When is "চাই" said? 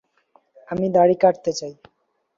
1.53-1.73